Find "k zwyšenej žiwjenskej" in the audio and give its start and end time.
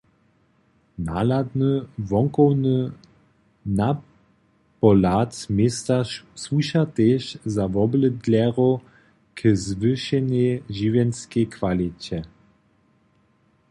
9.37-11.45